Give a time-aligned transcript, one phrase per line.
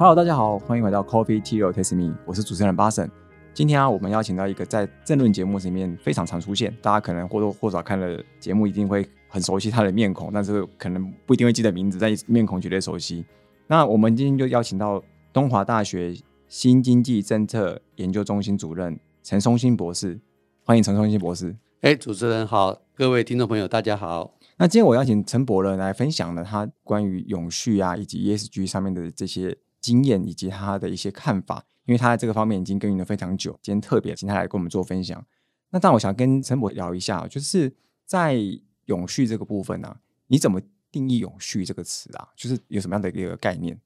[0.00, 3.10] Hello，大家好，欢迎回到 Coffee Tea or Taste Me，我是主持人巴神。
[3.52, 13.26] 今天啊，我们邀请到一个在政论节目里面非常常出现，大家可能或多或少看了节目，一定会很熟悉他的面孔，但是可能不一定会记得名字，但面孔绝对熟悉。
[13.66, 15.02] 那我们今天就邀请到
[15.32, 16.14] 东华大学
[16.46, 20.20] 新经济政策研究中心主任陈松兴博士，
[20.62, 21.56] 欢迎陈松兴博士。
[21.80, 24.36] 哎，主持人好，各位听众朋友，大家好。
[24.58, 33.58] 那今天我邀请陈博仁来分享了他关于永续啊以及 ESG 上面的这些经验以及他的一些看法，因为他在这个方面已经耕耘了非常久。
[33.62, 35.24] 今天特别请他来跟我们做分享。
[35.70, 37.74] 那但我想跟陈博聊一下，就是
[38.04, 38.38] 在
[38.86, 39.96] 永续这个部分呢，
[40.28, 40.60] 你怎么
[40.90, 42.28] 定义永续这个词啊？
[42.34, 43.78] 就是有什么样的一个概念？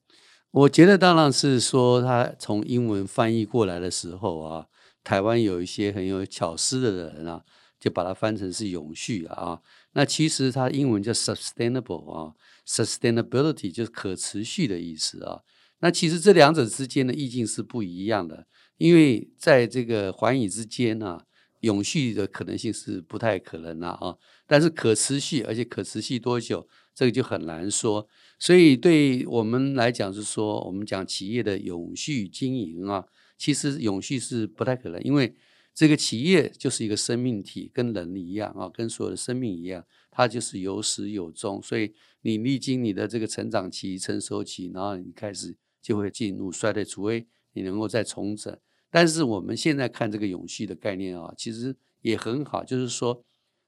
[0.52, 4.66] 我觉得当然是说，他从英文翻译过来的时候啊，
[5.02, 7.42] 台湾有一些很有巧思的人啊，
[7.80, 9.60] 就把它翻成是永续啊。
[9.94, 12.34] 那其实它英文叫 sustainable 啊
[12.66, 15.40] ，sustainability 就是可持续的意思啊。
[15.82, 18.46] 那其实这两者之间的意境是不一样的，
[18.78, 21.20] 因为在这个环宇之间呢，
[21.60, 24.16] 永续的可能性是不太可能了啊。
[24.46, 28.08] 但是可持续，而且可持续多久，这个就很难说。
[28.38, 33.04] 所以对我们来讲，是说我们讲企业的永续经营啊，
[33.36, 35.34] 其实永续是不太可能，因为。
[35.74, 41.62] 这个企业就是一个生命体，跟人一样啊，跟所有的生命一样，它就是有始有终。
[41.62, 48.56] 所以你历经你的这个成长期、成熟期，然后你开始就会进入衰退，除非你能够再重整。
[48.88, 53.24] 但是我们现在看这个永续的概念啊，其实也很好，就是说，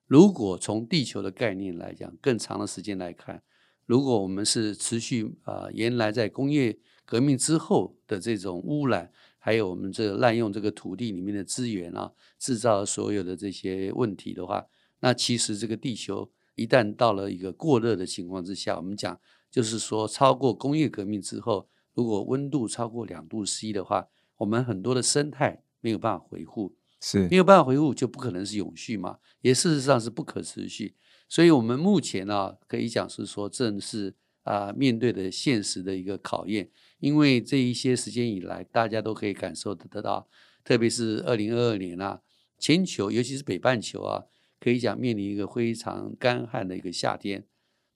[0.06, 3.42] 如果从地球的概念来讲，更长的时间来看，
[3.84, 9.10] 如果我们是持续啊，原来在工业革命之后的这种污染。
[9.38, 14.64] 还有我们这滥用这个土地里面的资源啊，制造所有的这些问题的话，
[15.00, 30.94] 那其实这个地球一旦到了一个过热的情况之下，我们讲就是说超过工业革命之后，如果温度超过两度 C 的话，我们很多的生态没有办法回复，是没有办法回复就不可能是永续嘛，也事实上是不可持续。
[31.28, 36.68] 所以我们目前呢，可以讲是说正是啊面对的现实的一个考验。
[36.98, 40.26] 因为这一些时间以来，大家都可以感受得到，
[40.64, 42.22] 特别是二零二二年啊，
[42.58, 44.24] 全球尤其是北半球啊，
[44.58, 47.46] 可以讲面临一个非常干旱的一个夏天。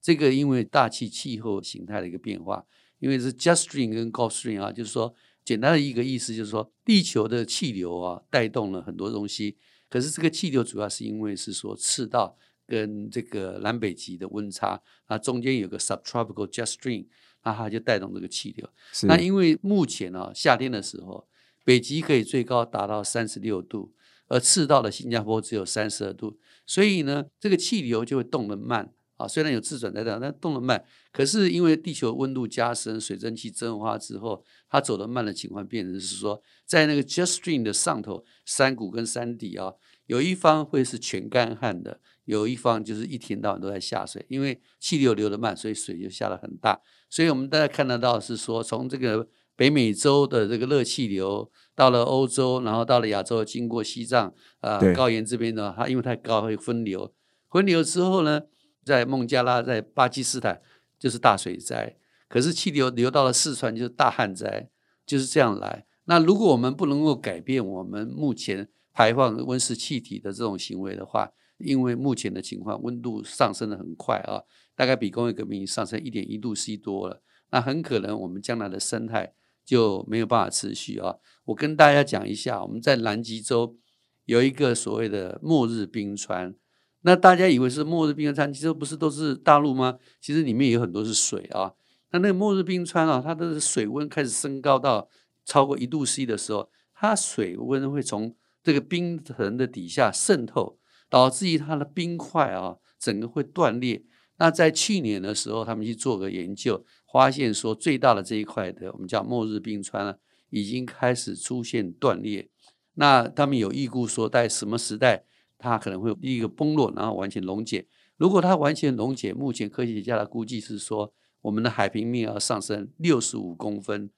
[0.01, 2.65] 这个因为大气气候形态的一个变化，
[2.99, 9.57] 因为是 Just Stream 跟 Gulf Stream 啊，就是说简单的一个意思就是说，地球的气流啊带动了很多东西，
[9.89, 17.07] 可是这个气流主要是因为是说赤道跟这个南北极的温差，啊中间有个 Subtropical Just Stream。
[17.41, 18.69] 那它就带动这个气流。
[19.03, 21.25] 那因为目前呢，夏天的时候，
[21.63, 23.93] 北极可以最高达到三十六度，
[24.27, 29.27] 而赤道的新加坡只有三十二度，所以呢，这个气流就会动得慢啊。
[29.27, 30.83] 虽然有自转在那，但动得慢。
[31.11, 39.73] 可是因为地球温度加深，水蒸气蒸发之后，它走得慢的情况，变成是说，在那个 Jet Stream 的上头，山谷跟山底啊，
[40.07, 46.81] 有一方会是全干旱的，有一方就是一天到晚都在下水，因为气流流得慢，所以水就下得很大。
[47.09, 57.11] 所以，我们大家看得到是说，从这个北美洲的这个热气流到了欧洲，然后到了亚洲，经过西藏啊高原这边呢，它因为太高会分流，
[57.49, 58.43] 分流之后呢，
[58.89, 60.59] 在孟加拉、在巴基斯坦
[60.97, 61.95] 就是大水灾，
[62.27, 64.69] 可是气流流到了四川就是大旱灾，
[65.05, 65.85] 就是这样来。
[66.05, 74.41] 那如果我们不能够改变我们目前排放温室气体的这种行为的话，因为目前的情况，温度上升的很快啊。
[74.75, 77.21] 大概比工业革命上升一点一度 C 多了，
[77.51, 79.33] 那很可能我们将来的生态
[79.65, 81.17] 就没有办法持续啊！
[81.45, 83.77] 我跟大家讲一下，我们在南极洲
[84.25, 86.55] 有一个所谓的末日冰川，
[87.01, 89.97] 那大家以为是末日冰川，其实不是都是大陆吗？
[90.19, 91.73] 其实里面有很多是水啊。
[92.11, 95.07] 那那个末日冰川啊，它的水温开始升高到
[95.45, 100.77] 超过一度 C 的时候，它水温会从这个冰层的底下渗透，
[101.09, 104.03] 导致于它的冰块啊，整个会断裂。
[104.37, 110.15] 那在去年的时候，他们去做个研究，发现说最大的这一块的，我们叫末日冰川啊，
[110.49, 112.49] 已经开始出现断裂。
[112.95, 115.25] 那他们有预估说，在什么时代
[115.59, 117.85] 它可能会有一个崩落，然后完全溶解。
[118.17, 124.09] 如果它完全溶解，目前科学家的估计是说，我们的海平面要上升六十五公分。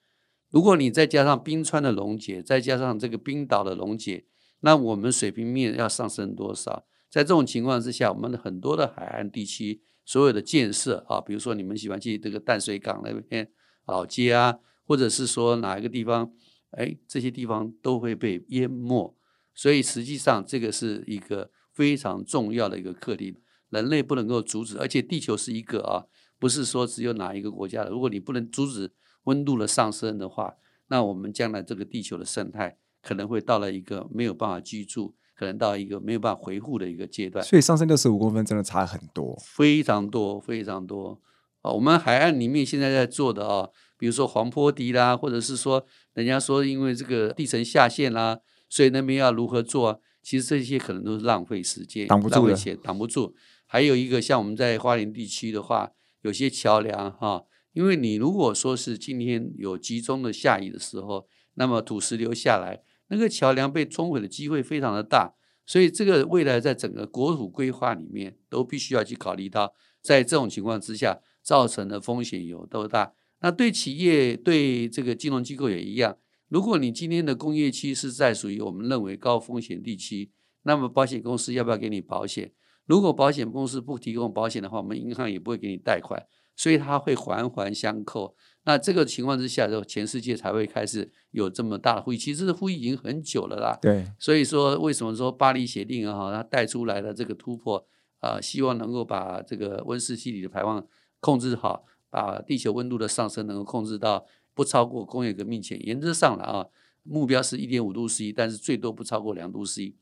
[0.49, 4.25] 如果你再加上冰川的溶解，再加上这个冰岛的溶解，
[4.61, 6.85] 那我们水平面要上升多少？
[7.09, 9.81] 在这种情况之下，我们的很多的海岸地区。
[10.03, 13.47] 所有的建设啊，比如说你们喜欢去这个淡水港那边
[13.85, 16.33] 老街啊，或者是说哪一个地方，
[16.71, 19.15] 哎，这些地方都会被淹没。
[19.61, 23.37] 所以实际上这个是一个非常重要的一个课题，
[23.69, 24.75] 人类不能够阻止。
[24.79, 26.05] 而且地球是一个啊，
[26.39, 27.91] 不是说只有哪一个国家的。
[27.91, 28.91] 如果你不能阻止
[29.25, 30.55] 温度的上升的话，
[30.87, 37.45] 那我们将来这个地球的生态可能会到了一个没有办法居住，可能到一个没有办法回复的一个阶段。
[37.45, 41.21] 所以上升六十五公分真的差很多，非常多，非常多
[41.61, 41.69] 啊！
[41.69, 43.69] 我们海岸里面现在在做的啊，
[43.99, 45.85] 比如说黄坡堤啦，或者是说
[46.15, 48.39] 人家说因为这个地层下陷啦，
[48.71, 49.97] 所以那边要如何做啊？
[50.23, 53.35] 其实这些可能都是浪费时间，挡不住的浪费钱，挡不住。
[53.65, 55.91] 还有一个像我们在花莲地区的话，
[56.21, 65.33] 有些桥梁哈、因为你如果说是今天有集中的下雨的时候，那么土石流下来，那个桥梁被冲毁的机会非常的大，
[65.65, 73.13] 所以这个未来在整个国土规划里面都必须要去考虑到，在这种情况之下造成的风险有多大。
[73.41, 76.15] 那对企业、对这个金融机构也一样，
[76.51, 80.29] 如果你今天的工业区是在属于我们认为高风险地区，
[80.63, 82.51] 那么保险公司要不要给你保险？
[82.85, 86.21] 如果保险公司不提供保险的话，我们银行也不会给你贷款，
[86.57, 88.35] 所以它会环环相扣。
[88.65, 92.17] 那这个情况之下，就全世界才会开始有这么大的呼吁。
[92.17, 93.79] 其实这呼吁已经很久了啦。
[93.81, 97.87] 对，所以说，为什么说巴黎协定啊，哈，它带出来的这个突破
[98.19, 100.85] 啊、希望能够把这个温室气体的排放
[101.21, 106.67] 控制好，把地球温度的上升能够控制到不超过工业革命前，原则上来啊，
[107.03, 109.95] 目标是一点五度 C，但是最多不超过两度 C，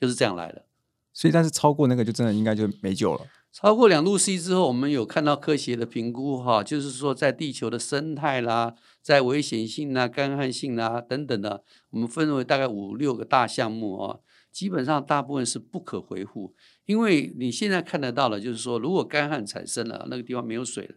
[0.00, 0.66] 就是这样来的。
[1.12, 3.20] 所以但是超过那个就真的应该就没救了。
[3.52, 14.18] 超过两度 C 之后，我们有看到科学的评估哈，就是说在地球的生态啦，在危险性啦、干旱性啦等等的，我们分为大概五六个大项目啊，
[14.50, 16.52] 基本上大部分是不可回复，
[16.86, 20.96] 因为你现在看得到了，就是说如果干旱产生了，那个地方没有水了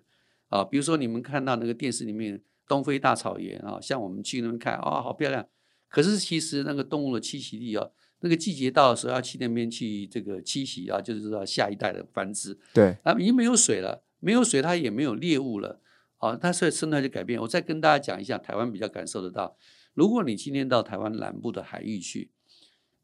[0.50, 5.48] 啊，比如说你们看到那个电视里面东非大草原啊，像我们去那边看啊、好漂亮，
[5.90, 7.88] 可是其实那个动物的栖息地啊。
[8.22, 12.58] 那个季节到的时候，要去那边去这个栖息啊，就是说下一代的繁殖。
[12.74, 15.80] 对，啊，已经没有水了，没有水，它也没有猎物了，
[16.16, 17.40] 好、它所以生态就改变。
[17.40, 19.56] 我再跟大家讲一下，台湾比较感受得到，
[19.94, 22.32] 如果你今天到台湾南部的海域去，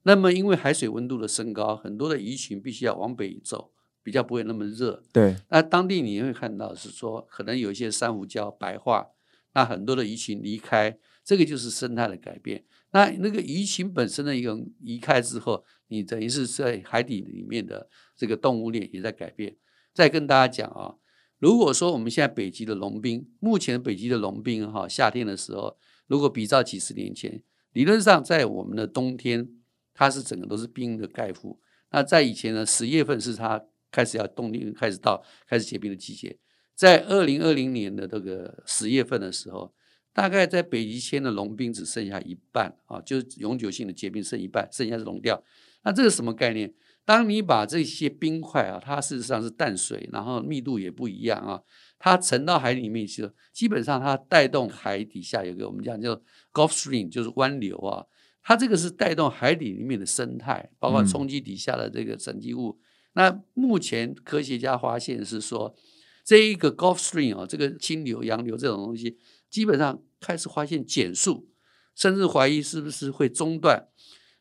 [0.02, 3.72] 那么因为海水温度的升高，很多的鱼群必须要往北走，
[4.02, 5.04] 比较不会那么热。
[5.14, 9.10] 对，那当地你会看到是说，可能有一些珊瑚礁白化，
[9.54, 12.64] 那很多的鱼群离开，这个就是生态的改变。
[12.92, 19.56] 那那个鱼群本身的一个移开之后，你等于是在海底里面的这个动物链也在改变。
[19.94, 20.96] 再跟大家讲啊，
[21.40, 25.78] 如果说我们现在北极的融冰，目前北极的融冰哈，夏天的时候，
[26.08, 27.42] 如果比照几十年前，
[27.74, 29.50] 理论上在我们的冬天，
[29.94, 31.58] 它是整个都是冰的盖覆。
[31.92, 36.38] 那在以前呢，十月份是它开始要冬天开始到开始结冰的季节。
[36.76, 39.74] 在二零二零年的这个十月份的时候，
[40.12, 45.44] 大概在北极圈的融冰只剩下一半啊，就是永久性的结冰剩一半，剩下是融掉。
[45.84, 46.74] 那这是什么概念？
[47.06, 51.62] 当你把这些冰块啊，它事实上是淡水，然后密度也不一样啊，
[52.00, 56.16] 它沉到海里面去了，基本上它带动海底下有一个我们讲叫
[56.54, 58.06] Gulf Stream，就是湾流啊，
[58.42, 62.80] 它这个是带动海底里面的生态，包括嗯冲击底下的这个沉积物。
[63.16, 65.76] 那目前科学家发现是说，
[66.24, 69.18] 这一个 Gulf Stream 啊，这个清流、洋流这种东西，
[69.50, 71.50] 基本上开始发现减速，
[71.96, 73.88] 甚至怀疑是不是会中断。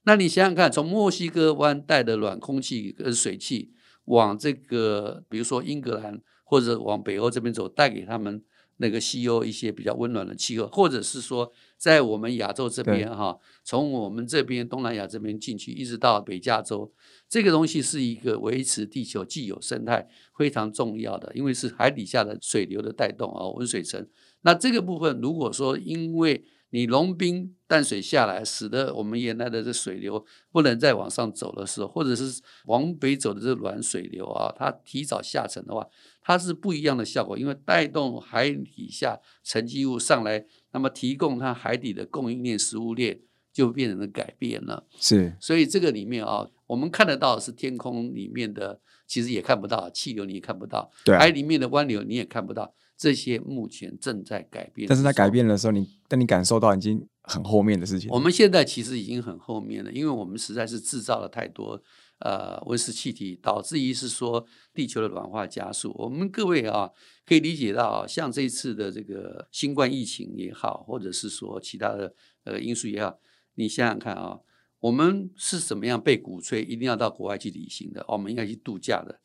[0.05, 3.73] 那你想想看，从墨西哥湾带的暖空气跟水汽
[4.07, 8.43] 往这个，比如说英格兰或者往北欧这边走，带给他们
[8.79, 16.93] 那个西欧一些比较温暖的气候，或者是说在我们亚洲这边哈，从我们这边东南亚这边进去，一直到北加州，
[17.29, 20.09] 这个东西是一个维持地球既有生态
[20.39, 24.07] 非常重要的，因为是海底下的水流的带动啊，温水层。
[24.43, 35.85] 那这个部分如果说因为你融冰淡水下来，使得我们原来的这水流不能再往上走的时候，或者是往北走的这软水流啊，它提早下沉的话，
[36.23, 43.21] 它是不一样的效果，因为带动海底下沉积物上来，那么提供它海底的供应链、食物链
[43.53, 44.87] 就变成了改变了。
[44.99, 54.89] 是所以这个里面啊，我们看得到是天空里面的，其实也看不到气流，你也看不到，对啊海里面的湾流你也看不到，这些目前正在改变。
[54.89, 55.29] 但是在改。
[55.29, 58.11] 变的时候，你但你感受到已经很后面的事情。
[58.11, 61.83] 我们现在其实已经很后面了，因为我们实在是制造了太多
[62.25, 65.95] 呃温室气体，导致于是说地球的暖化加速。
[65.99, 66.91] 我们各位啊，
[67.27, 72.15] 可以理解到啊，像这次的这个新冠疫情也好，或者是说其他的
[72.45, 73.19] 呃因素也好，
[73.55, 74.39] 你想想看啊，
[74.81, 79.21] 我们是怎么样被鼓吹一定要到国外去旅行的，我们应该去度假的。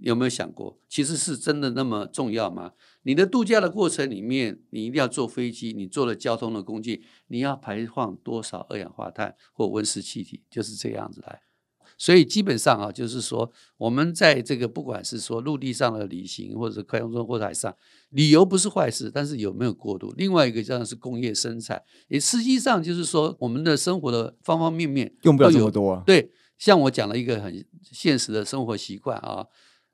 [0.00, 2.72] 有没有想过，其实是真的那么重要吗？
[3.04, 11.42] 你的度假的过程里面，你一定要坐飞机，你坐了交通的工具，你要排放多少二氧化碳或温室气体，就是这样子来。
[11.96, 17.74] 所以基本上啊，就是说我们在这个不管是说陆地上的旅行，或者快空中或者海上，
[18.10, 20.12] 旅游不是坏事，但是有没有过度？
[20.16, 25.92] 另外一个像是工业生产，也实际上就是说我们的生活的方方面面用不了这么多。
[25.92, 29.46] 啊对，像我讲了一个很现实的生活习惯啊，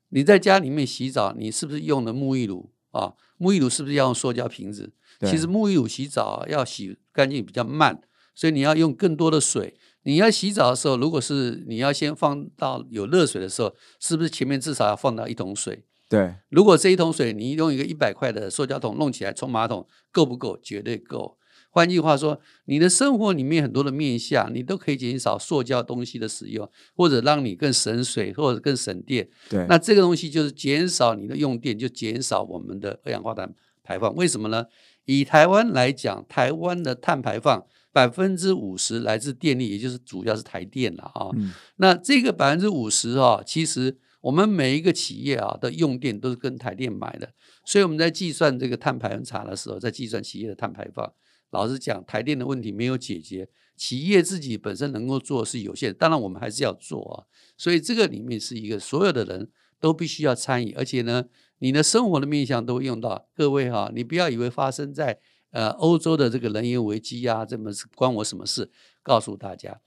[0.09, 3.13] 你在家里面洗澡，你是不是用的沐浴乳啊？
[3.39, 4.93] 沐浴乳是不是要用塑胶瓶子？
[5.21, 8.01] 其实沐浴乳洗澡要洗干净比较慢，
[8.33, 9.75] 所以你要用更多的水。
[10.03, 15.83] 你要洗澡的时候，如果是你要先放到有热水的时候，是不是前面至少要放到一桶水？
[16.09, 16.33] 对。
[16.49, 20.57] 如果这一桶水你用一个一百块的塑胶桶弄起来冲马桶，够不够？
[20.61, 21.37] 绝对够。
[21.69, 29.29] 换句话说，你的生活里面很多的面向，你都可以减少塑胶东西的使用，或者让你更省水，或者更省电。
[29.49, 29.65] 对。
[29.69, 34.13] 那这个东西就是减少你的用电，就减少我们的二氧化碳排放。
[34.15, 34.65] 为什么呢？
[35.05, 41.29] 以台湾来讲，台湾的碳排放百分之五十来自电力，也就是主要是台电了啊。
[41.77, 47.33] 那这个百分之五十啊，其实我们每一个企业啊的用电都是跟台电买的，
[47.65, 51.11] 所以我们在计算这个碳排放差的时候，在计算企业的碳排放，
[51.51, 57.15] 老实讲，台电的问题没有解决，企业自己本身能够做是有限，当然我们还是要做啊。
[57.57, 61.25] 所以这个里面是一个所有的人都必须要参与，而且呢。
[61.63, 65.19] 你的生活的面向都会用到，各位哈，你不要以为发生在
[65.51, 68.69] 呃欧洲的这个能源危机啊，这么关我什么事？
[69.03, 69.79] 告诉大家，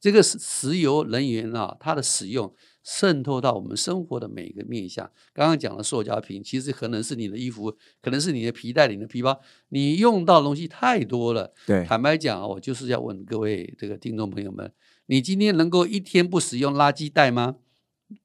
[0.00, 5.10] 这个石石油能源啊，它的使用渗透到我们生活的每一个面向。
[5.32, 11.52] 刚刚讲的塑胶瓶，其实可能是你的衣服，可能是你的皮带、你的皮包，你用到的东西太多了。
[11.66, 14.72] 对，坦白讲啊，我就是要问各位这个听众朋友们，
[15.06, 17.56] 你今天能够一天不使用垃圾袋吗？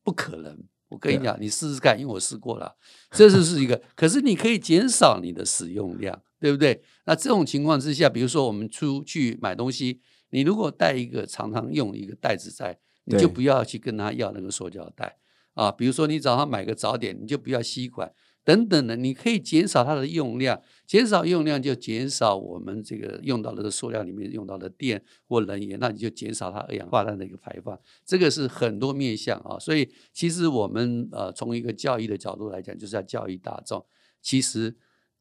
[0.03, 0.63] 不可能。
[0.89, 2.75] 我跟你讲，你试试看，因为我试过了，
[3.09, 3.81] 这就是一个。
[3.95, 6.83] 可是你可以减少你的使用量，对不对？
[7.05, 15.19] 那这种情况之下，比如说我们出去买东西，你如果带一个常常用一个袋子在，你就不要去跟他要那个塑胶袋
[15.53, 15.71] 啊。
[15.71, 18.12] 比如说你早上买个早点，你就不要吸管。
[18.45, 27.79] 等等的，你可以减少它的用量，减少用量就减少我们这个用到的塑料里面用到的电或能源，那你就减少它二氧化碳的一个排放。
[28.05, 33.85] 这个是很多面向啊，所以其实我们呃从一个教育的角度来讲，就是要教育大众，
[34.21, 34.75] 其实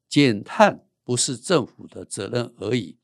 [0.09, 2.97] 减碳不是政府的责任而已。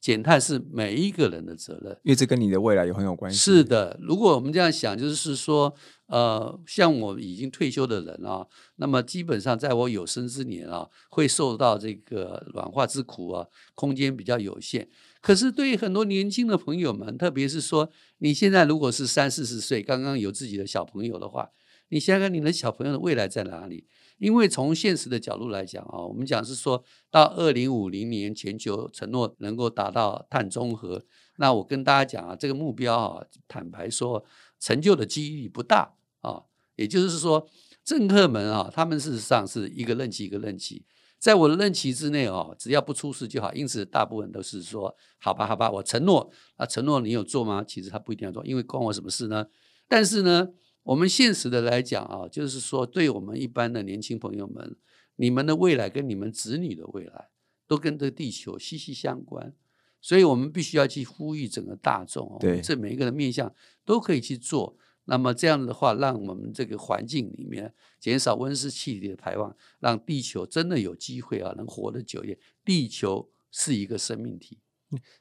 [0.00, 3.38] 减碳是每一个人的责任，因为这跟你的未来有很有关系。
[3.38, 5.72] 是的，如果我们这样想，就是说，
[6.06, 8.44] 呃，像我已经退休的人啊，
[8.78, 14.88] 那么基本上在我有生之年啊，会受到这个软化之苦啊，空间比较有限。
[15.20, 21.50] 可是对于很多年轻的朋友们，特别是说你现在如果是三四十岁，刚刚有自己的小朋友的话，
[21.90, 23.86] 你想想你的小朋友的未来在哪里？
[24.22, 31.04] 因为从现实的角度来讲啊，我们讲是说到二零五零年全球承诺能够达到碳中和，
[31.38, 34.24] 那我跟大家讲啊，这个目标啊，坦白说
[34.60, 36.44] 成就的几率不大啊。
[36.76, 37.48] 也就是说，
[37.84, 40.84] 政客们啊，他们事实上是一个任期一个任期，
[41.18, 43.52] 在我的任期之内哦，只要不出事就好。
[43.52, 47.64] 因此，大部分都是说好吧，好吧，我承诺啊，承诺你有做吗？
[47.66, 49.46] 其实他不一定要做，因为关我什么事呢？
[49.88, 50.50] 但是呢。
[50.84, 54.76] 我们现实的来讲啊，就是说，对我们一般的年轻朋友们，
[55.16, 57.28] 你们的未来跟你们子女的未来，
[57.66, 59.54] 都跟这个地球息息相关，
[60.00, 64.76] 所以我们必须要去呼吁整个大众哦，这每一个人面向都可以去做。
[65.04, 72.38] 那么这样的话，让我们这个环境里面减少温室气体的排放，让地球真的有机会啊，能活得久一点。
[72.64, 74.60] 地球是一个生命体，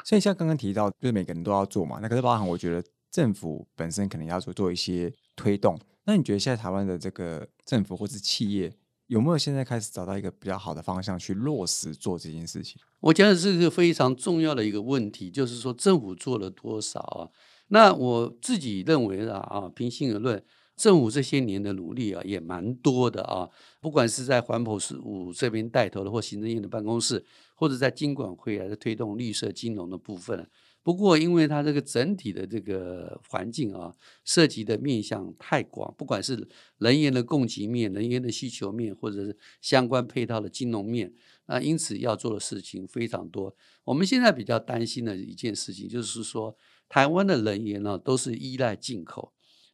[0.04, 1.98] 所以像刚刚提到，就是每个人都要做嘛。
[2.00, 5.14] 那可是包含我觉得政府本身可能要做做一些。
[5.34, 8.72] 推动，那你觉得现在台湾的这个政府或是企业
[9.08, 12.80] 有没有现在开始找到一个比较好的方向去落实做这件事情？
[13.00, 17.30] 我觉得是个非常重要的一个问题，就是说政府做了多少啊？
[17.70, 20.44] 那我自己认为啊，啊，平心而论，
[20.76, 23.50] 政府这些年的努力啊也蛮多的啊，
[23.80, 27.26] 不管是在环保事务这边带头的，或行政院的办公室，
[27.56, 30.48] 或者在金管会啊，在推动绿色金融的部分。
[30.84, 33.94] 不过，因为它这个整体的这个环境啊，
[34.26, 36.48] 涉及的面向太广，不管是
[36.80, 41.14] 人员的供给面、人员的需求面，或者是相关配套的金融面，
[41.46, 43.56] 那因此要做的事情非常多。
[43.84, 46.58] 我们现在比较担心的一件事情，就是说
[46.90, 49.34] 台湾的人员呢都是依赖进口。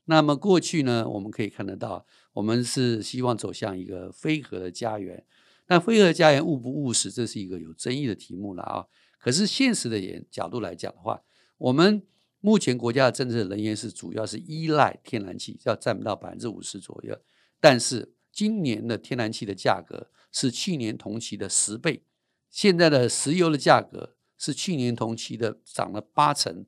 [0.09, 5.25] 那么过去呢，我们可以看得到，我们是希望走向一个非核的家园。
[5.69, 8.85] 那非核家园务不务实，这是一个有争议的题目了啊。
[9.27, 11.21] 可是现实的眼角度来讲的话，
[11.57, 12.01] 我们
[12.39, 17.13] 目前国家的政策人员是主要是依赖天然气，要占不到百分之五十左右。
[17.59, 22.05] 但是今年的天然气的价格是去年同期的十倍，
[22.49, 26.65] 现在的石油的价格是去年同期的涨了八成。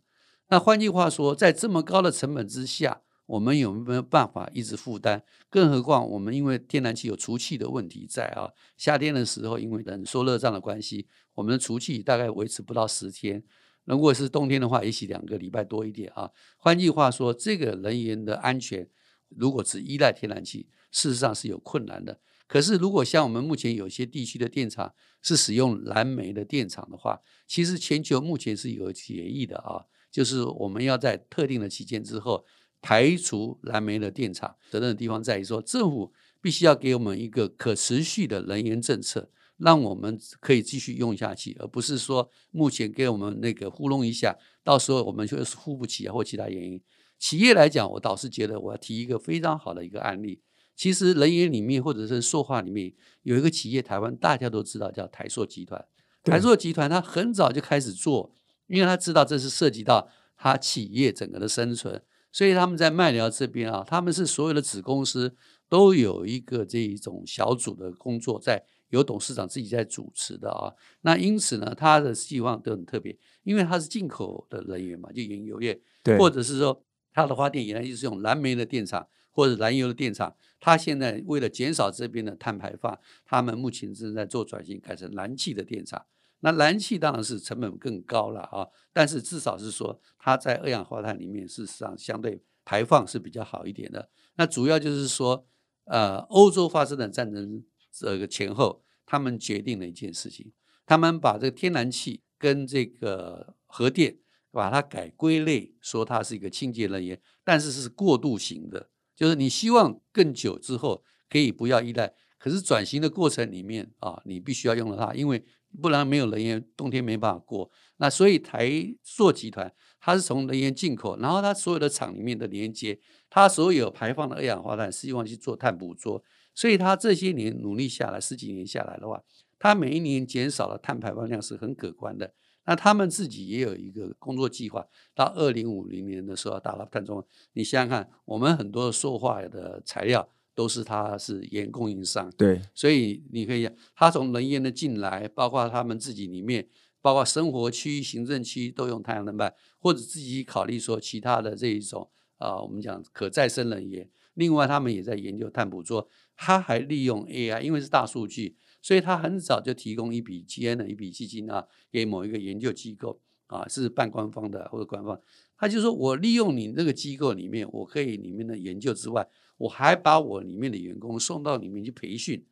[0.49, 5.21] 那换句话说，在这么高的成本之下，我们有没有办法一直负担？
[5.51, 11.05] 更何况我们因为天然气有除气的问题在啊，夏天的时候因为冷缩热胀的关系，
[11.35, 13.43] 我们的除气大概维持不到十天。
[13.85, 16.31] 如果是冬天的话，也许两个礼拜多一点啊。
[16.57, 18.89] 换句话说，这个能源的安全，
[19.29, 22.19] 如果只依赖天然气，事实上是有困难的。
[22.47, 32.43] 可是，如果像我们目前有些地区的电厂是使用蓝煤的电厂的话，其实全球目前是有协议的啊，就是我们要在特定的期间之后
[32.81, 34.55] 排除燃煤的电厂。
[34.69, 46.81] 责任的地方在于说，政府必须要给我们一个可持续的能源政策，让我们可以继续用下去，而不是说目前给我们那个糊弄一下，到时候我们就是付不起啊，或其他原因。
[47.17, 50.41] 企业来讲，我倒是觉得我要提一个非常好的一个案例。
[50.75, 52.93] 其实人员里面或者是塑化里面
[53.23, 55.85] 有一个企业，台湾大家都知道叫台塑集团。
[56.23, 58.33] 台塑集团它很早就开始做，
[58.67, 65.35] 因为他知道这是涉及到他企业整个的生存，所以他们在麦寮这边啊，他们是所有的子公司
[65.67, 70.73] 都有一个这一种小组的工作，在由董事长自己在主持的啊。
[71.01, 75.79] 那因此呢，他的希望都很特别，因为他是进口的人员嘛，就原油业，
[76.17, 79.07] 或者是说他的发电原来就是用燃煤的电厂。
[79.31, 86.03] 或者燃油的电厂，他现在为了减少这边的碳排放，他们目前正在做转型，改成燃气的电厂。
[86.41, 94.09] 那燃气当然是成本更高了啊，但是至少是说它在二氧化碳里面，事实上相对排放是比较好一点的。
[94.35, 95.45] 那主要就是说，
[95.85, 100.51] 呃，欧洲发生的战争这个前后，他们决定了一件事情，
[100.85, 104.19] 他们把这个天然气跟这个核电
[104.51, 108.89] 把它改归类，说它是一个清洁能源，但是是过渡型的。
[109.15, 115.43] 就是你希望更久之后可以不要依赖，可是转型的过程里面啊，你必须要用到它，因为
[115.81, 117.69] 不然没有能源，冬天没办法过。
[117.97, 118.71] 那所以台
[119.03, 122.99] 塑集团它是从能源进口，然后它所有的厂里面的连接，
[123.29, 126.23] 它所有排放的二氧化碳，希望去做碳捕捉。
[126.55, 129.21] 所以它这些年努力下来，十几年下来的话，
[129.57, 132.33] 它每一年减少了碳排放量是很可观的。
[132.65, 137.27] 那他们自己也有一个工作计划，到二零五零年的时候要达到碳中和。
[137.53, 146.67] 你想想看，我们很多的塑化的材料都是它是原供应商，对，所以你可以，他从能源的进来，包括他们自己里面，
[147.01, 154.09] 包括生活区、行政区都用太阳能板，或者自己考虑说其他的这一种啊，我们讲可再生能源。
[154.33, 158.55] 另外，他们也在研究碳捕捉，他还利用 AI，因为是大数据。
[158.81, 165.21] 所以他很早就提供一笔钱的一笔基金啊，给某一个研究机构啊，是半官方的或者官方。
[165.57, 169.27] 他就说我利用你那个机构里面，我可以里面的研究之外，
[169.59, 172.45] 我还把我里面的员工送到里面去培训。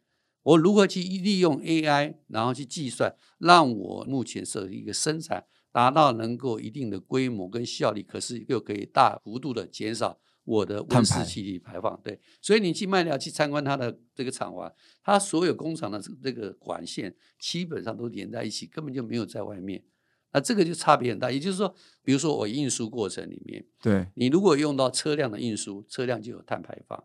[0.44, 5.44] 我如何去利用 AI，然后去计算，让我目前设一个生产
[5.74, 10.20] 达到能够一定的规模跟效率，可是又可以大幅度的减少。
[10.46, 19.84] 我的温室气体排放，对，所以你去麦寮去参观它的这个厂房，它所有工厂的这个管线基本上都连在一起，根本就没有在外面。
[20.32, 21.32] 那这个就差别很大。
[21.32, 27.04] 也就是说，比如说我运输过程里面，对你如果用到车辆的运输，车辆就有碳排放。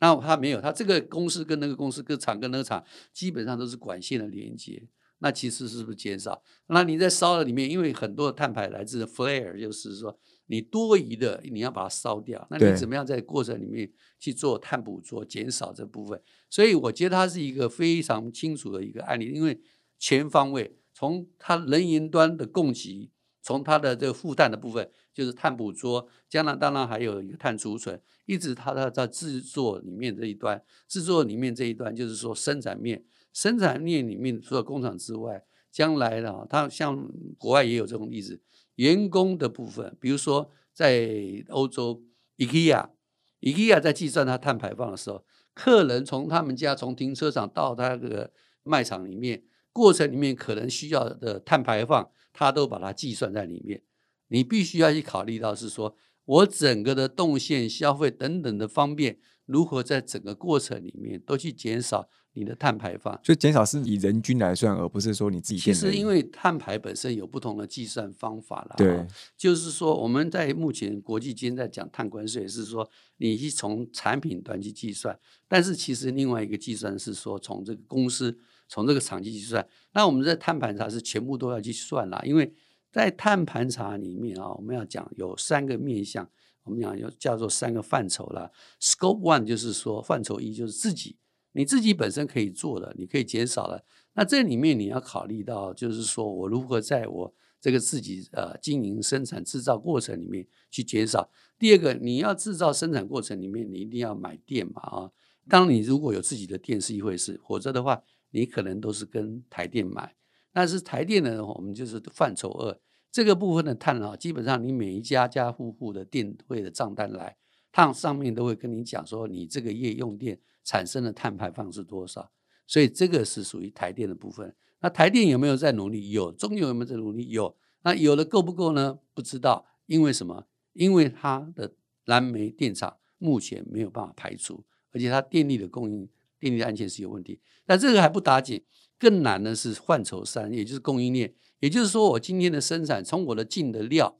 [0.00, 4.86] 那它没有，它这个公司跟那个公司、跟厂跟那个厂，基本上都是管线的连接。
[5.18, 6.42] 那其实是不是减少？
[6.66, 10.18] 那你在烧的里面，因为很多的碳排来自 flare，就是说。
[10.48, 16.22] 你多余的你要把它烧掉，那你怎么样在过程里面去做碳捕捉，减少这部分？
[16.48, 19.60] 所以我觉得它是一个非常清楚的一个案例，因为
[19.98, 23.10] 全方位从它人员端的供给，
[23.42, 33.04] 从它的这个负担的部分，就是碳捕捉，将来当然还有一个碳储存，一直它的在制作里面这一端，制作里面这一端就是说生产面，
[33.34, 37.06] 生产面里面除了工厂之外，将来呢，它像
[37.36, 38.40] 国外也有这种例子。
[38.76, 42.02] 员工的部分，比如说在欧洲
[42.38, 48.32] ，IKEA，IKEA 在计算它碳排放的时候，客人从他们家从停车场到他这个
[48.62, 49.42] 卖场里面，
[49.76, 53.82] 过程里面可能需要的碳排放，它都把它计算在里面。
[54.28, 62.08] 你必须要去考虑到是说，我整个的动线消费等等的方便，如何在整个过程里面都去减少。
[62.38, 65.58] 你的碳排放，所以减少是以人均来算，而不是说你自己。
[65.58, 68.74] 其实因为碳排本身有不同的计算方法了。
[68.76, 69.06] 对，
[69.38, 72.86] 就是说我们在目前国际间在讲碳关税，是说
[73.16, 79.66] 你是从产品端去计算，但是其实另外一个计算是说从这个公司从这个厂去计算。
[79.92, 82.52] 那我们在碳盘查是全部都要去算啦，因为
[82.90, 86.28] 在碳盘查里面啊，我们要讲有三个面向，
[86.64, 88.50] 我们讲有叫做三个范畴啦。
[88.80, 91.16] Scope One 就是说范畴一就是自己。
[91.52, 93.82] 你自己本身可以做的，你可以减少了。
[94.12, 101.30] 那这里面你要考虑到，就是说我如何在我这个自己呃经营生产制造过程里面去减少。
[101.58, 105.10] 第二个，你要制造生产过程里面，你一定要买电嘛啊。
[105.48, 108.02] 当你如果有自己的电是一回事，否则的话，
[108.36, 110.14] 你可能都是跟台电买。
[110.52, 112.78] 但是台电呢，我们就是范畴二
[113.10, 117.38] 这个部分的碳啊，基本上你每一家家户户的电费的账单来，
[117.72, 122.30] 它上面都会跟你讲说，你这个月用电产生的碳排放是多少。
[122.66, 124.54] 所以这个是属于台电的部分。
[124.80, 126.10] 那台电有没有在努力？
[126.10, 126.30] 有。
[126.32, 127.28] 中油有没有在努力？
[127.30, 127.56] 有。
[127.82, 128.98] 那有的够不够呢？
[129.14, 129.64] 不知道。
[129.86, 130.46] 因为什么？
[130.74, 131.72] 因为它的
[132.04, 134.64] 燃煤电厂目前没有办法排除。
[134.92, 138.62] 而且它电力的供应、电力的安全是有问题，但这个还不打紧，
[138.98, 141.34] 更难的是范畴三，也就是供应链。
[141.60, 144.18] 也就是说，我今天的生产，从我的进的料，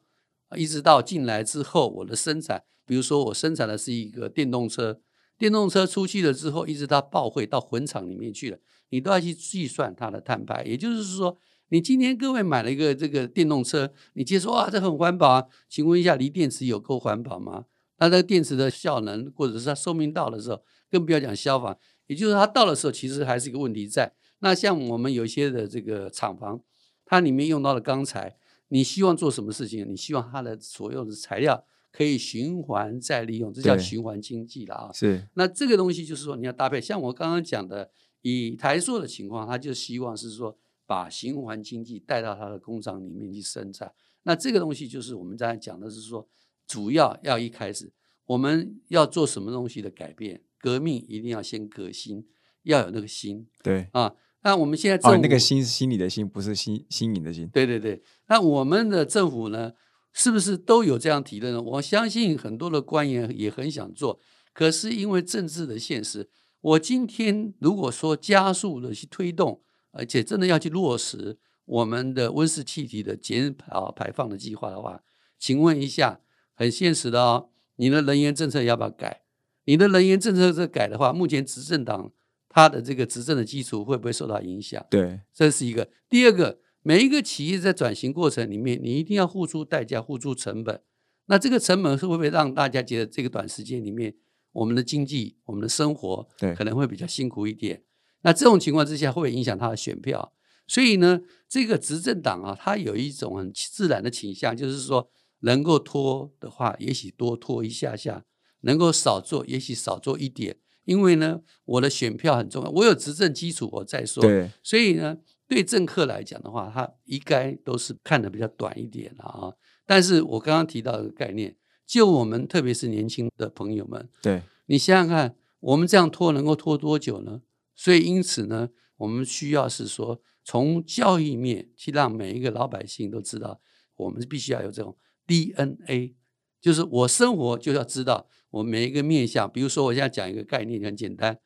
[0.56, 5.00] 一直到进来之后，我的生产，比如说我生产的是一个电动车，
[5.36, 10.64] 电动车出去了之后，一直到报废到混厂里面去了，你都要去计算它的碳排。
[10.64, 11.36] 也就是说，
[11.68, 15.44] 你今天各位买了一个这个电动车，你接说啊，这很环保啊？
[15.68, 17.66] 请问一下，锂电池有够环保吗？
[17.98, 21.76] 那这个电池的效能，或者是它寿命到的时候，更不要讲消防，
[22.06, 24.12] 也就是它到的时候，其实还是一个问题在。
[24.40, 26.60] 那像我们有一些的这个厂房，
[27.04, 28.36] 它里面用到的钢材，
[28.68, 29.86] 你希望做什么事情？
[29.90, 34.92] 你希望它的所有的材料可以循环再利用，这叫循环经济了啊。
[34.92, 35.28] 是。
[35.34, 37.90] 那这个东西就是说，你要搭配，像我刚刚讲的，
[38.22, 43.92] 以台塑的情况，它就希望是说，把循环经济带到它的工厂里面去生产。
[44.22, 46.28] 那这个东西就是我们刚才讲的是说。
[46.68, 47.92] 主要要一开始，
[48.24, 50.42] 我们要做什么东西的改变？
[50.58, 52.26] 革命一定要先革新，
[52.62, 53.46] 要有那个心。
[53.62, 57.48] 对啊，那我们现在政府那个心是心里的心，不是心心灵的心。
[57.52, 59.72] 对对对，那我们的政府呢，
[60.12, 61.62] 是不是都有这样提的呢？
[61.62, 64.20] 我相信很多的官员也很想做，
[64.52, 66.28] 可是因为政治的现实，
[66.60, 75.02] 我今天如果说加速的去推动，而且真的要去落实我们的温室气体的减少排放的计划的话，
[75.38, 76.20] 请问一下。
[76.58, 79.25] 很现实的哦，你的能源政策要不要改？
[79.66, 82.10] 你的能源政策这改的话，目前执政党
[82.48, 84.84] 它的这个执政的基础会不会受到影响？
[84.88, 85.90] 对，这是一个。
[86.08, 90.80] 第二个，每一个企业在转型过程里面，你一定要付出代价、付出成本。
[91.26, 94.14] 那这个成本是会不会让大家觉得这个短时间里面，
[94.52, 97.82] 我们的经济、我们的生活，对，可能会比较辛苦一点？
[98.22, 100.32] 那这种情况之下，会不会影响他的选票？
[100.66, 105.10] 所以呢，这个执政党啊，它有一种很自然的倾向，就是说。
[105.40, 108.22] 能够拖的话，也许多拖一下下；
[108.66, 110.58] 能够少做，也许少做一点。
[110.84, 114.22] 因为呢，我的选票很重要，我有执政基础，我再说。
[114.22, 115.16] 对，所以呢，
[115.48, 119.54] 对政客来讲的话，他应该都是看的比较短一点了啊。
[119.84, 127.42] 但是我刚刚提到一个概念，就我们特别是年轻的朋友们，对你想想看，我们这样拖能够拖多久呢？
[127.74, 133.60] 所以因此呢，我们需要是说，从教育面去让每一个老百姓都知道，
[133.96, 134.96] 我们必须要有这种。
[135.26, 136.14] DNA
[136.60, 141.38] 就是我生活就要知道我每一个面向，比如说我现在讲一个概念很简单，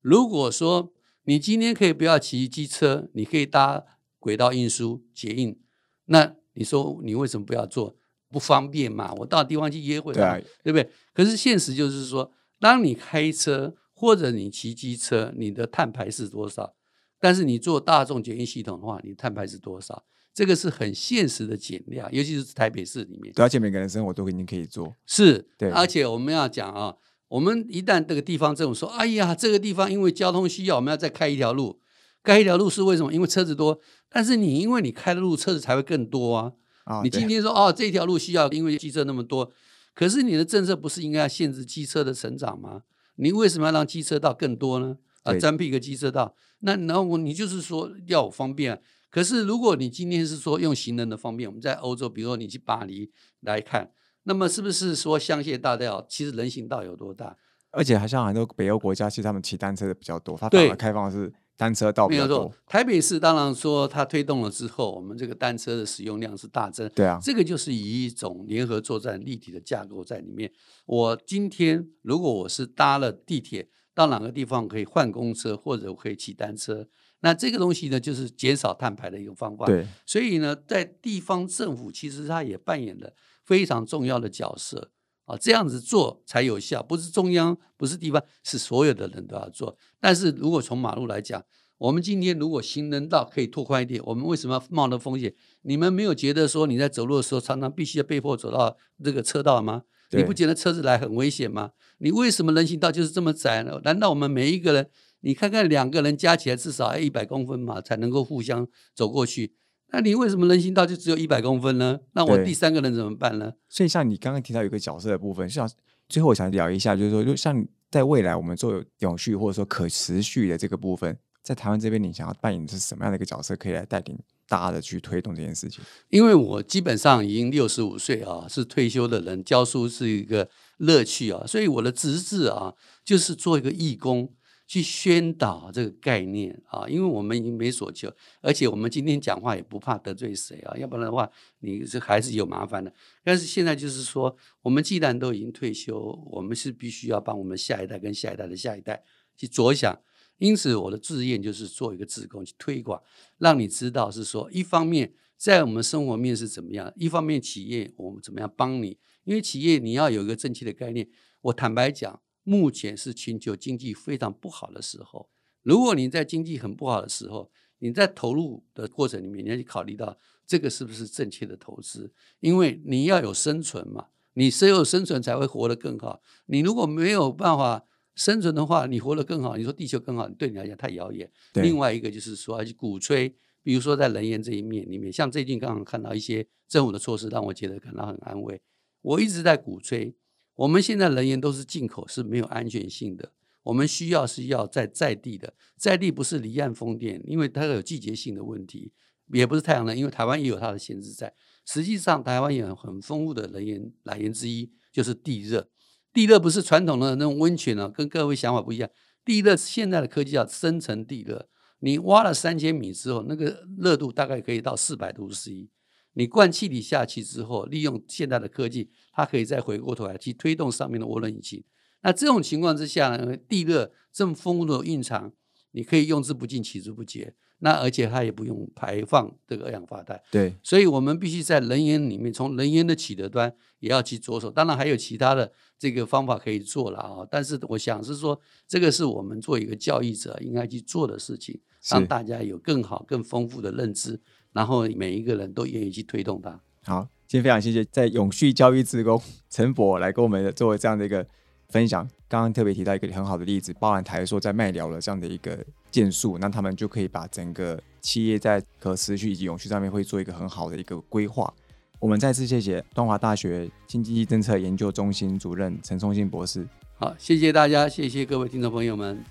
[0.00, 0.92] 如果说
[1.24, 3.84] 你今天可以不要骑机车，你可以搭
[4.18, 5.58] 轨道运输捷运，
[6.06, 7.96] 那你说你为什么不要做？
[8.28, 9.12] 不方便嘛？
[9.14, 10.90] 我到地方去约会，对对不对？
[11.14, 16.75] 可是现实就是说，当你开车或者你骑机车，你的碳排是多少？
[17.18, 20.04] 但是你做大众检疫系统的话，你碳排是多少？
[20.34, 23.32] 这个是很现实的减量，尤其是台北市里面。
[23.32, 24.94] 对，而且每个人生活都已经可以做。
[25.06, 25.70] 是，对。
[25.70, 26.94] 而且我们要讲啊，
[27.28, 31.80] 我们一旦这个地方政府说：“哎呀，这个地方因为交通需要，我们要再开一条路。”
[32.22, 33.12] 开一条路是为什么？
[33.14, 33.80] 因为车子多。
[34.10, 36.52] 但是你因为你开的路，车子才会更多啊。
[36.84, 37.00] 啊。
[37.02, 39.50] 你今天说哦，这条路需要，因为机车那么多。
[39.94, 42.82] 可是你的政策不是应该要限制机车的成长吗？
[43.14, 44.98] 你为什么要让机车道更多呢？
[45.26, 48.80] 啊，占辟一个机车道，那然后你就是说要方便。
[49.10, 53.10] 可是，如果你今天是说用行人的方便，我们在欧洲，比如说你去巴黎
[53.40, 53.90] 来看，
[54.24, 57.36] 那么是不是说香榭大道其实人行道有多大？
[57.70, 62.52] 而且好像很多北欧国家，其实他们骑单车的比较多，它反而开放是单车道比较多。
[62.66, 66.90] 台北市当然说它推动了之后，我们这个单车的使用量是大增。
[66.94, 70.50] 对啊，这个就是以一种联合作战立体的架构在里面。
[70.84, 76.86] 我今天如果我是搭了地铁到哪个地方可以换公车，或者我可以骑单车。
[77.20, 79.64] 那这个东西呢，就是减少碳排的一个方法。
[79.64, 84.90] 对，所以呢，在地方政府其实它也扮演了非常重要的角色
[85.24, 89.78] 啊，这样子做才有效，不是中央，不是地方，是所有的人都要做。
[89.98, 91.42] 但是如果从马路来讲，
[91.78, 95.34] 我们今天如果行人道可以拓宽一点，我们为什么要冒那风险？
[95.62, 99.84] 你们没有觉得说你在走路的时候常常必须要被迫走到这个车道吗？
[100.12, 101.70] 你不觉得车子来很危险吗？
[101.98, 103.80] 你为什么人行道就是这么窄呢？
[103.84, 104.88] 难道我们每一个人？
[105.20, 109.54] 你看看两个人加起来至少要一百公分嘛，才能够互相走过去。
[109.90, 112.00] 那你为什么人行道就只有一百公分呢？
[112.12, 113.52] 那我第三个人怎么办呢？
[113.68, 115.68] 所以像你刚刚提到有一个角色的部分，像
[116.08, 125.84] 最后我想聊一下，就是说，就像在未来我们做永续或者说可持续的这个部分，在台湾这边，你想要扮演的是什么样的一个角色，可以来带领大的去推动这件事情？
[126.08, 134.32] 因为我基本上已经六十五岁啊，是退休的人，教书是一个乐趣啊，所以我的职责啊，就是做一个义工，
[134.66, 136.86] 去宣导这个概念啊。
[136.88, 141.28] 因为我们已经没所求，而且我们今天讲话也不怕得罪谁啊，要不然的话，
[141.60, 142.92] 你这还是有麻烦的。
[143.24, 145.98] 但是现在就是说，我们既然都已经退休，
[146.30, 149.02] 我们是必须要帮我们下一代跟下一代的下一代
[149.36, 149.98] 去着想。
[150.38, 153.02] 因此，我的志愿就是做一个志工去推广，
[153.38, 158.98] 让你知道是说，一方面在我们生活面是怎么样，一方面企业我们怎么样帮你。
[159.24, 161.08] 因为企业你要有一个正确的概念。
[161.40, 165.28] 我坦白讲，目前是全球经济非常不好的时候。
[165.62, 176.22] 如果你在经济很不好的时候，你在投入的过程里面，你要去考虑到这个是不是正确的投资，因为你要有生存嘛，你只有生存才会活得更好。
[176.46, 177.84] 你如果没有办法
[178.16, 181.30] 生存的话，你活得更好，你说地球更好，对你来讲太遥远。
[181.54, 188.60] 另外一个就是说，要去鼓吹，比如说在能源这一面里面，像最近刚刚看到一些政府的措施，让我觉得感到很安慰。
[189.02, 190.16] 我一直在鼓吹，
[190.54, 193.32] 我们现在能源都是进口，是没有安全性的。
[193.64, 198.92] 我们需要是要在在地的，在地不是离岸风电，因为它有季节性的问题，
[199.32, 201.34] 也不是太阳能，因为台湾也有它的限制在。
[201.66, 205.68] 实际上，台湾有很丰富的能源来源之一就是地热。
[206.16, 208.88] 地热不是传统的那种温泉啊，跟各位想法不一样。
[209.22, 211.46] 地热现在的科技叫深层地热，
[211.80, 215.68] 你挖了三千米之后，那个热度大概可以到四百度 C。
[216.14, 221.62] 你灌气体下去之后，利用现代的科技，它可以再回过头来去推动上面的涡轮引擎。
[222.00, 225.30] 那这种情况之下呢，地热这么丰富的蕴藏，
[225.72, 227.34] 你可以用之不尽，取之不竭。
[227.58, 230.20] 那而且它也不用排放这个二氧化碳。
[230.30, 234.50] 对，所以我们必须在能源里面，从能源的取得端也要去着手。
[234.50, 238.38] 当然还有其他的这个方法可以做了啊，但是我想是说，
[238.68, 241.58] 这个是我们做一个教育者应该去做的事情，
[241.90, 244.20] 让大家有更好、更丰富的认知，
[244.52, 246.60] 然后每一个人都愿意去推动它。
[246.84, 251.26] 好，今天非常谢谢在永续教育职工陈博来跟我们做这样的一个
[251.68, 252.06] 分享。
[252.28, 255.56] 刚刚特别提到一个很好的例子，包含台硕在麦寮的这样的一个
[255.90, 261.52] 建树，那他们就可以把整个企业在可持续以及永续上面会做一个很好的一个规划。
[261.98, 266.66] 我们再次谢谢东华大学经济政策研究中心主任陈松信博士。
[266.96, 269.22] 好，谢谢大家，谢谢各位听众朋友们。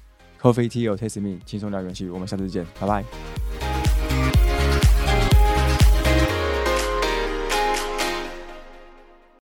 [0.41, 3.84] Coffee Tea or Taste Me，轻松聊元气，我们下次见，拜拜。